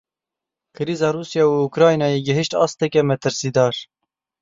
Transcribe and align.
Krîza 0.75 1.09
Rûsya 1.15 1.43
û 1.53 1.55
Ukraynayê 1.67 2.19
gihîşt 2.27 2.53
asteke 2.65 3.01
metirsîdar. 3.09 3.75